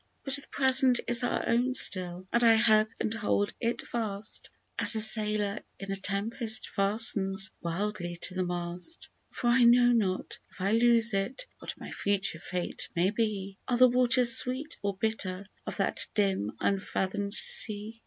[0.23, 4.93] But the Present is our own still, and I hug and hold it fast, As
[4.93, 10.59] the sailor in a tempest fastens wildly to the mast; For I know not, if
[10.59, 15.45] I loose it, what my future fate may be; Are the waters sweet or bitter
[15.67, 17.99] of that dim unfathom'd sea?